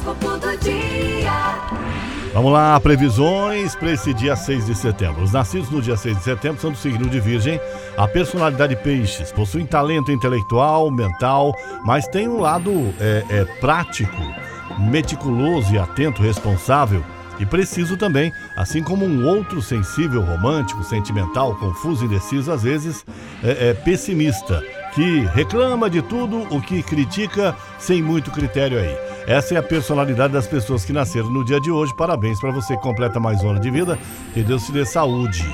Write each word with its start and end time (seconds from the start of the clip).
Horóscopo 0.00 0.38
do 0.38 0.56
dia. 0.58 1.32
Vamos 2.32 2.52
lá, 2.52 2.78
previsões 2.80 3.74
para 3.74 3.92
esse 3.92 4.14
dia 4.14 4.36
6 4.36 4.66
de 4.66 4.74
setembro. 4.74 5.22
Os 5.22 5.32
nascidos 5.32 5.68
no 5.70 5.82
dia 5.82 5.96
6 5.96 6.18
de 6.18 6.22
setembro 6.24 6.60
são 6.60 6.70
do 6.70 6.78
signo 6.78 7.08
de 7.08 7.20
Virgem. 7.20 7.60
A 7.96 8.06
personalidade 8.06 8.76
peixes 8.76 9.32
possuem 9.32 9.66
talento 9.66 10.10
intelectual, 10.10 10.90
mental, 10.90 11.54
mas 11.84 12.06
tem 12.06 12.28
um 12.28 12.40
lado 12.40 12.72
é, 13.00 13.24
é, 13.28 13.44
prático, 13.60 14.16
meticuloso 14.78 15.74
e 15.74 15.78
atento, 15.78 16.22
responsável 16.22 17.04
e 17.38 17.46
preciso 17.46 17.96
também, 17.96 18.32
assim 18.56 18.82
como 18.82 19.04
um 19.04 19.26
outro 19.26 19.60
sensível, 19.60 20.22
romântico, 20.22 20.84
sentimental, 20.84 21.56
confuso, 21.56 22.04
indeciso, 22.04 22.52
às 22.52 22.62
vezes 22.62 23.04
é, 23.42 23.70
é 23.70 23.74
pessimista, 23.74 24.62
que 24.94 25.20
reclama 25.34 25.90
de 25.90 26.02
tudo 26.02 26.46
o 26.54 26.60
que 26.60 26.82
critica 26.82 27.56
sem 27.78 28.02
muito 28.02 28.30
critério 28.30 28.78
aí. 28.78 29.09
Essa 29.26 29.54
é 29.54 29.58
a 29.58 29.62
personalidade 29.62 30.32
das 30.32 30.46
pessoas 30.46 30.84
que 30.84 30.92
nasceram 30.92 31.30
no 31.30 31.44
dia 31.44 31.60
de 31.60 31.70
hoje. 31.70 31.94
Parabéns 31.94 32.40
para 32.40 32.50
você 32.50 32.76
que 32.76 32.82
completa 32.82 33.20
mais 33.20 33.42
um 33.42 33.50
ano 33.50 33.60
de 33.60 33.70
vida. 33.70 33.98
Que 34.32 34.42
Deus 34.42 34.64
te 34.64 34.72
dê 34.72 34.84
saúde 34.84 35.44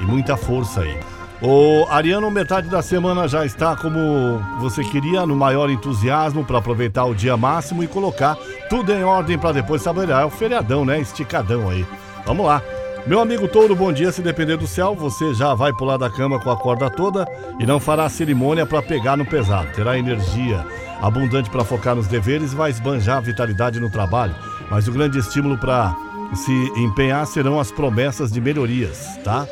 e 0.00 0.04
muita 0.04 0.36
força 0.36 0.80
aí. 0.80 0.98
O 1.40 1.86
Ariano, 1.90 2.30
metade 2.30 2.68
da 2.68 2.82
semana 2.82 3.26
já 3.26 3.44
está 3.44 3.74
como 3.74 4.40
você 4.60 4.84
queria, 4.84 5.26
no 5.26 5.34
maior 5.34 5.70
entusiasmo 5.70 6.44
para 6.44 6.58
aproveitar 6.58 7.04
o 7.04 7.14
dia 7.14 7.36
máximo 7.36 7.82
e 7.82 7.88
colocar 7.88 8.36
tudo 8.68 8.92
em 8.92 9.02
ordem 9.02 9.38
para 9.38 9.52
depois 9.52 9.82
trabalhar. 9.82 10.22
É 10.22 10.24
o 10.24 10.30
feriadão, 10.30 10.84
né? 10.84 11.00
Esticadão 11.00 11.68
aí. 11.68 11.84
Vamos 12.24 12.46
lá. 12.46 12.62
Meu 13.06 13.18
amigo 13.18 13.48
Touro, 13.48 13.74
bom 13.74 13.92
dia. 13.92 14.12
Se 14.12 14.22
depender 14.22 14.56
do 14.56 14.66
céu, 14.68 14.94
você 14.94 15.34
já 15.34 15.54
vai 15.54 15.72
pular 15.72 15.96
da 15.96 16.08
cama 16.08 16.38
com 16.38 16.50
a 16.50 16.56
corda 16.56 16.88
toda 16.88 17.26
e 17.58 17.66
não 17.66 17.80
fará 17.80 18.08
cerimônia 18.08 18.64
para 18.64 18.80
pegar 18.80 19.16
no 19.16 19.26
pesado. 19.26 19.72
Terá 19.72 19.98
energia 19.98 20.64
abundante 21.02 21.50
para 21.50 21.64
focar 21.64 21.96
nos 21.96 22.06
deveres 22.06 22.54
vai 22.54 22.70
esbanjar 22.70 23.18
a 23.18 23.20
vitalidade 23.20 23.80
no 23.80 23.90
trabalho. 23.90 24.34
Mas 24.70 24.86
o 24.86 24.92
grande 24.92 25.18
estímulo 25.18 25.58
para 25.58 25.94
se 26.34 26.52
empenhar 26.76 27.26
serão 27.26 27.60
as 27.60 27.70
promessas 27.70 28.30
de 28.30 28.40
melhorias, 28.40 29.18
tá? 29.24 29.46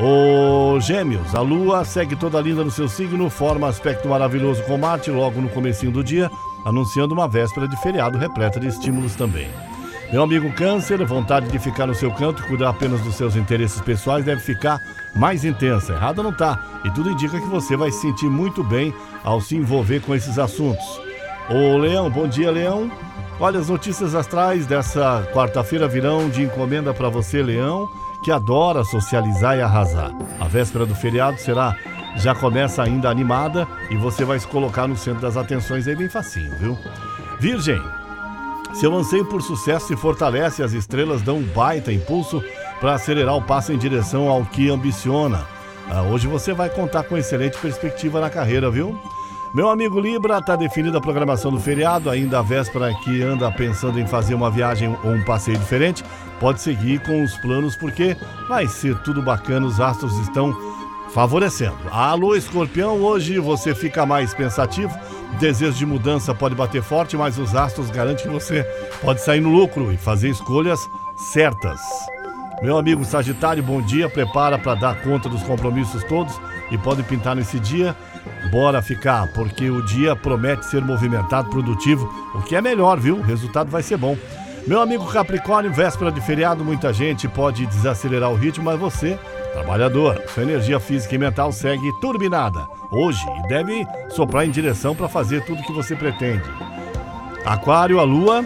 Ô 0.00 0.80
Gêmeos, 0.80 1.34
a 1.34 1.40
Lua 1.40 1.84
segue 1.84 2.16
toda 2.16 2.40
linda 2.40 2.64
no 2.64 2.70
seu 2.70 2.88
signo, 2.88 3.28
forma 3.28 3.68
aspecto 3.68 4.08
maravilhoso 4.08 4.62
com 4.62 4.78
Marte 4.78 5.10
logo 5.10 5.40
no 5.40 5.48
comecinho 5.48 5.92
do 5.92 6.02
dia, 6.02 6.30
anunciando 6.64 7.14
uma 7.14 7.28
véspera 7.28 7.68
de 7.68 7.76
feriado 7.82 8.16
repleta 8.16 8.58
de 8.58 8.68
estímulos 8.68 9.14
também. 9.14 9.48
Meu 10.10 10.22
amigo 10.22 10.52
Câncer, 10.52 11.04
vontade 11.04 11.48
de 11.48 11.58
ficar 11.58 11.86
no 11.86 11.94
seu 11.94 12.10
canto 12.10 12.42
e 12.42 12.46
cuidar 12.46 12.70
apenas 12.70 13.00
dos 13.02 13.14
seus 13.14 13.36
interesses 13.36 13.80
pessoais 13.80 14.24
deve 14.24 14.40
ficar 14.40 14.80
mais 15.14 15.44
intensa. 15.44 15.92
Errado 15.92 16.22
não 16.22 16.32
tá, 16.32 16.80
e 16.84 16.90
tudo 16.90 17.10
indica 17.10 17.38
que 17.38 17.46
você 17.46 17.76
vai 17.76 17.90
se 17.90 18.00
sentir 18.00 18.30
muito 18.30 18.64
bem 18.64 18.94
ao 19.22 19.40
se 19.40 19.56
envolver 19.56 20.00
com 20.00 20.14
esses 20.14 20.38
assuntos. 20.38 21.00
Ô 21.50 21.76
Leão, 21.76 22.10
bom 22.10 22.26
dia 22.26 22.50
Leão. 22.50 22.90
Olha, 23.38 23.60
as 23.60 23.68
notícias 23.68 24.14
astrais 24.14 24.66
dessa 24.66 25.28
quarta-feira 25.32 25.86
virão 25.86 26.28
de 26.28 26.42
encomenda 26.42 26.92
para 26.94 27.08
você, 27.08 27.42
Leão 27.42 27.88
que 28.22 28.30
adora 28.30 28.84
socializar 28.84 29.56
e 29.56 29.62
arrasar. 29.62 30.12
A 30.40 30.46
véspera 30.46 30.86
do 30.86 30.94
feriado 30.94 31.38
será 31.38 31.76
já 32.16 32.34
começa 32.34 32.82
ainda 32.82 33.08
animada 33.08 33.68
e 33.90 33.96
você 33.96 34.24
vai 34.24 34.38
se 34.38 34.46
colocar 34.46 34.88
no 34.88 34.96
centro 34.96 35.20
das 35.20 35.36
atenções 35.36 35.86
aí 35.86 35.94
bem 35.94 36.08
facinho, 36.08 36.52
viu? 36.58 36.76
Virgem, 37.38 37.80
seu 38.74 38.94
anseio 38.94 39.24
por 39.24 39.42
sucesso 39.42 39.88
se 39.88 39.96
fortalece, 39.96 40.62
as 40.62 40.72
estrelas 40.72 41.22
dão 41.22 41.38
um 41.38 41.42
baita 41.42 41.92
impulso 41.92 42.42
para 42.80 42.94
acelerar 42.94 43.36
o 43.36 43.42
passo 43.42 43.72
em 43.72 43.78
direção 43.78 44.28
ao 44.28 44.44
que 44.44 44.70
ambiciona. 44.70 45.46
Ah, 45.90 46.02
hoje 46.02 46.26
você 46.26 46.52
vai 46.52 46.68
contar 46.68 47.04
com 47.04 47.16
excelente 47.16 47.58
perspectiva 47.58 48.20
na 48.20 48.28
carreira, 48.28 48.70
viu? 48.70 48.98
Meu 49.54 49.70
amigo 49.70 49.98
Libra, 49.98 50.38
está 50.38 50.54
definida 50.54 50.98
a 50.98 51.00
programação 51.00 51.50
do 51.50 51.58
feriado, 51.58 52.10
ainda 52.10 52.38
a 52.38 52.42
véspera 52.42 52.92
que 53.02 53.22
anda 53.22 53.50
pensando 53.50 53.98
em 53.98 54.06
fazer 54.06 54.34
uma 54.34 54.50
viagem 54.50 54.94
ou 55.02 55.10
um 55.10 55.24
passeio 55.24 55.56
diferente, 55.56 56.04
pode 56.38 56.60
seguir 56.60 57.00
com 57.00 57.24
os 57.24 57.34
planos 57.38 57.74
porque 57.74 58.14
vai 58.46 58.66
ser 58.66 58.98
tudo 58.98 59.22
bacana, 59.22 59.66
os 59.66 59.80
astros 59.80 60.16
estão 60.18 60.54
favorecendo. 61.12 61.76
Alô, 61.90 62.34
escorpião, 62.34 63.02
hoje 63.02 63.38
você 63.38 63.74
fica 63.74 64.04
mais 64.04 64.34
pensativo, 64.34 64.96
desejo 65.38 65.78
de 65.78 65.86
mudança 65.86 66.34
pode 66.34 66.54
bater 66.54 66.82
forte, 66.82 67.16
mas 67.16 67.38
os 67.38 67.54
astros 67.54 67.90
garantem 67.90 68.26
que 68.26 68.32
você 68.32 68.62
pode 69.00 69.20
sair 69.20 69.40
no 69.40 69.50
lucro 69.50 69.92
e 69.92 69.96
fazer 69.96 70.28
escolhas 70.28 70.80
certas. 71.32 71.80
Meu 72.62 72.76
amigo 72.76 73.04
Sagitário, 73.04 73.62
bom 73.62 73.80
dia, 73.80 74.08
prepara 74.08 74.58
para 74.58 74.74
dar 74.74 75.02
conta 75.02 75.28
dos 75.28 75.42
compromissos 75.42 76.02
todos 76.04 76.34
e 76.70 76.78
pode 76.78 77.02
pintar 77.04 77.36
nesse 77.36 77.60
dia 77.60 77.96
Bora 78.50 78.80
ficar, 78.80 79.28
porque 79.34 79.68
o 79.68 79.82
dia 79.82 80.16
promete 80.16 80.64
ser 80.66 80.82
movimentado, 80.82 81.50
produtivo, 81.50 82.08
o 82.34 82.42
que 82.42 82.56
é 82.56 82.62
melhor, 82.62 82.98
viu? 82.98 83.16
O 83.16 83.22
resultado 83.22 83.70
vai 83.70 83.82
ser 83.82 83.98
bom. 83.98 84.16
Meu 84.68 84.82
amigo 84.82 85.06
Capricórnio, 85.06 85.72
véspera 85.72 86.12
de 86.12 86.20
feriado, 86.20 86.62
muita 86.62 86.92
gente 86.92 87.26
pode 87.26 87.64
desacelerar 87.64 88.30
o 88.30 88.34
ritmo, 88.34 88.66
mas 88.66 88.78
você, 88.78 89.18
trabalhador, 89.54 90.22
sua 90.28 90.42
energia 90.42 90.78
física 90.78 91.14
e 91.14 91.18
mental 91.18 91.50
segue 91.52 91.90
turbinada 92.02 92.68
hoje 92.90 93.24
e 93.38 93.48
deve 93.48 93.86
soprar 94.10 94.44
em 94.44 94.50
direção 94.50 94.94
para 94.94 95.08
fazer 95.08 95.42
tudo 95.46 95.62
que 95.62 95.72
você 95.72 95.96
pretende. 95.96 96.44
Aquário, 97.46 97.98
a 97.98 98.02
lua 98.02 98.44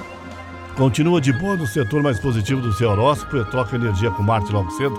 continua 0.76 1.20
de 1.20 1.32
boa 1.32 1.56
no 1.56 1.66
setor 1.66 2.04
mais 2.04 2.20
positivo 2.20 2.60
do 2.60 2.72
seu 2.72 2.90
horóscopo 2.90 3.38
e 3.38 3.44
troca 3.46 3.74
energia 3.74 4.12
com 4.12 4.22
Marte 4.22 4.52
logo 4.52 4.70
cedo, 4.70 4.96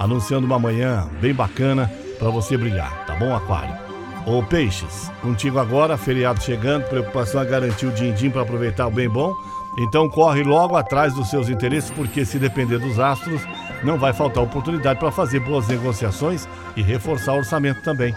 anunciando 0.00 0.44
uma 0.44 0.58
manhã 0.58 1.08
bem 1.20 1.32
bacana 1.32 1.88
para 2.18 2.30
você 2.30 2.56
brilhar, 2.56 3.06
tá 3.06 3.14
bom, 3.14 3.32
Aquário? 3.32 3.76
Ô 4.26 4.42
Peixes, 4.42 5.08
contigo 5.22 5.60
agora, 5.60 5.96
feriado 5.96 6.42
chegando, 6.42 6.88
preocupação 6.88 7.42
é 7.42 7.44
garantir 7.44 7.86
o 7.86 7.92
din-din 7.92 8.30
para 8.30 8.42
aproveitar 8.42 8.88
o 8.88 8.90
bem 8.90 9.08
bom. 9.08 9.36
Então 9.76 10.08
corre 10.08 10.42
logo 10.42 10.76
atrás 10.76 11.14
dos 11.14 11.28
seus 11.28 11.48
interesses, 11.48 11.90
porque 11.90 12.24
se 12.24 12.38
depender 12.38 12.78
dos 12.78 12.98
astros, 12.98 13.42
não 13.82 13.98
vai 13.98 14.12
faltar 14.12 14.42
oportunidade 14.42 14.98
para 14.98 15.10
fazer 15.10 15.40
boas 15.40 15.66
negociações 15.68 16.48
e 16.76 16.82
reforçar 16.82 17.34
o 17.34 17.38
orçamento 17.38 17.82
também. 17.82 18.14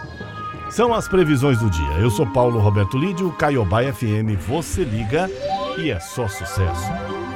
São 0.70 0.94
as 0.94 1.08
previsões 1.08 1.58
do 1.58 1.70
dia. 1.70 1.92
Eu 1.98 2.10
sou 2.10 2.26
Paulo 2.26 2.60
Roberto 2.60 2.98
Lídio, 2.98 3.32
Caiobá 3.32 3.82
FM, 3.82 4.38
você 4.46 4.84
liga 4.84 5.30
e 5.78 5.90
é 5.90 5.98
só 5.98 6.28
sucesso. 6.28 7.27